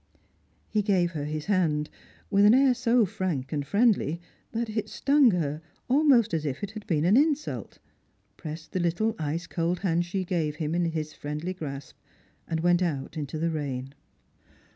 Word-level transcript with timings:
He 0.67 0.81
gave 0.81 1.11
her 1.11 1.25
his 1.25 1.45
hand, 1.45 1.87
with 2.31 2.43
an 2.45 2.55
air 2.55 2.73
so 2.73 3.05
frank 3.05 3.53
and 3.53 3.63
friendly 3.63 4.19
that 4.51 4.67
it 4.75 4.89
stung 4.89 5.29
her 5.29 5.61
almost 5.87 6.33
as 6.33 6.43
if 6.43 6.63
it 6.63 6.71
had 6.71 6.87
been 6.87 7.05
an 7.05 7.15
insult, 7.15 7.77
pressed 8.35 8.71
the 8.71 8.79
httle 8.79 9.13
ice 9.19 9.45
cold 9.45 9.81
hand 9.81 10.03
she 10.05 10.25
gave 10.25 10.55
him 10.55 10.73
in 10.73 10.91
hi« 10.91 11.03
friendly 11.03 11.53
grasp, 11.53 11.97
and 12.47 12.61
went 12.61 12.81
out 12.81 13.15
into 13.15 13.37
the 13.37 13.51
rain. 13.51 13.93